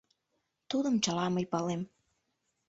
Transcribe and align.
Тудым 0.69 0.95
чыла 1.03 1.25
мый 1.35 1.45
палем. 1.51 1.81